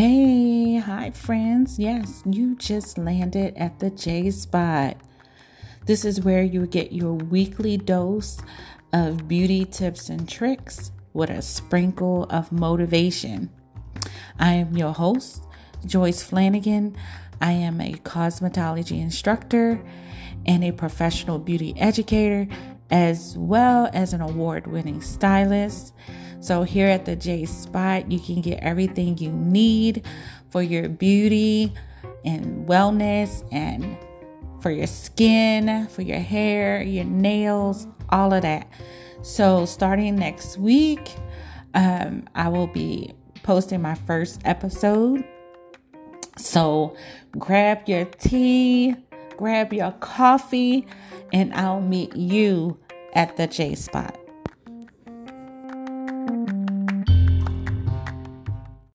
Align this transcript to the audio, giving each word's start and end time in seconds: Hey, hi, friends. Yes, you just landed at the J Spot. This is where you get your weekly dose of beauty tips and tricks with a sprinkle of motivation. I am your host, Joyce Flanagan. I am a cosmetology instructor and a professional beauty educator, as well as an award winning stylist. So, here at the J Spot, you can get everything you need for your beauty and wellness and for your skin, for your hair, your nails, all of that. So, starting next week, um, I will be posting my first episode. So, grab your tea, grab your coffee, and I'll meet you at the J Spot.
Hey, 0.00 0.78
hi, 0.78 1.10
friends. 1.10 1.78
Yes, 1.78 2.22
you 2.24 2.56
just 2.56 2.96
landed 2.96 3.52
at 3.58 3.80
the 3.80 3.90
J 3.90 4.30
Spot. 4.30 4.96
This 5.84 6.06
is 6.06 6.22
where 6.22 6.42
you 6.42 6.66
get 6.66 6.90
your 6.90 7.12
weekly 7.12 7.76
dose 7.76 8.40
of 8.94 9.28
beauty 9.28 9.66
tips 9.66 10.08
and 10.08 10.26
tricks 10.26 10.90
with 11.12 11.28
a 11.28 11.42
sprinkle 11.42 12.24
of 12.30 12.50
motivation. 12.50 13.50
I 14.38 14.54
am 14.54 14.74
your 14.74 14.94
host, 14.94 15.44
Joyce 15.84 16.22
Flanagan. 16.22 16.96
I 17.42 17.52
am 17.52 17.78
a 17.82 17.92
cosmetology 17.92 19.02
instructor 19.02 19.82
and 20.46 20.64
a 20.64 20.72
professional 20.72 21.38
beauty 21.38 21.74
educator, 21.76 22.48
as 22.90 23.36
well 23.36 23.90
as 23.92 24.14
an 24.14 24.22
award 24.22 24.66
winning 24.66 25.02
stylist. 25.02 25.92
So, 26.40 26.62
here 26.62 26.88
at 26.88 27.04
the 27.04 27.16
J 27.16 27.44
Spot, 27.44 28.10
you 28.10 28.18
can 28.18 28.40
get 28.40 28.62
everything 28.62 29.18
you 29.18 29.30
need 29.30 30.06
for 30.48 30.62
your 30.62 30.88
beauty 30.88 31.72
and 32.24 32.66
wellness 32.66 33.46
and 33.52 33.96
for 34.60 34.70
your 34.70 34.86
skin, 34.86 35.86
for 35.88 36.02
your 36.02 36.18
hair, 36.18 36.82
your 36.82 37.04
nails, 37.04 37.86
all 38.08 38.32
of 38.32 38.42
that. 38.42 38.70
So, 39.22 39.66
starting 39.66 40.16
next 40.16 40.56
week, 40.56 41.14
um, 41.74 42.24
I 42.34 42.48
will 42.48 42.66
be 42.66 43.12
posting 43.42 43.82
my 43.82 43.94
first 43.94 44.40
episode. 44.46 45.24
So, 46.38 46.96
grab 47.38 47.86
your 47.86 48.06
tea, 48.06 48.96
grab 49.36 49.74
your 49.74 49.92
coffee, 49.92 50.86
and 51.34 51.52
I'll 51.52 51.82
meet 51.82 52.16
you 52.16 52.78
at 53.12 53.36
the 53.36 53.46
J 53.46 53.74
Spot. 53.74 54.16